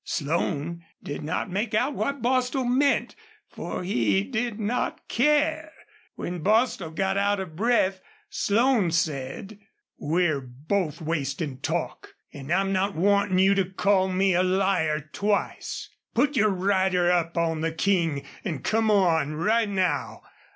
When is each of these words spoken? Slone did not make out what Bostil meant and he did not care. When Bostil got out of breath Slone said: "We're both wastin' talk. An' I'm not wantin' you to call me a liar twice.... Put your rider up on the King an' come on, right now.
Slone 0.03 0.83
did 1.03 1.23
not 1.23 1.51
make 1.51 1.75
out 1.75 1.93
what 1.93 2.23
Bostil 2.23 2.65
meant 2.65 3.15
and 3.55 3.85
he 3.85 4.23
did 4.23 4.59
not 4.59 5.07
care. 5.07 5.71
When 6.15 6.39
Bostil 6.41 6.89
got 6.89 7.17
out 7.17 7.39
of 7.39 7.55
breath 7.55 8.01
Slone 8.27 8.89
said: 8.89 9.59
"We're 9.99 10.41
both 10.41 11.01
wastin' 11.03 11.59
talk. 11.61 12.15
An' 12.33 12.51
I'm 12.51 12.73
not 12.73 12.95
wantin' 12.95 13.37
you 13.37 13.53
to 13.53 13.65
call 13.65 14.07
me 14.07 14.33
a 14.33 14.41
liar 14.41 15.07
twice.... 15.13 15.89
Put 16.15 16.35
your 16.35 16.49
rider 16.49 17.11
up 17.11 17.37
on 17.37 17.61
the 17.61 17.71
King 17.71 18.23
an' 18.43 18.63
come 18.63 18.89
on, 18.89 19.35
right 19.35 19.69
now. 19.69 20.23